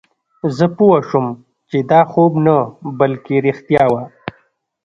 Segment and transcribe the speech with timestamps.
[0.57, 1.27] زه پوه شوم
[1.69, 2.57] چې دا خوب نه
[2.99, 4.03] بلکې رښتیا وه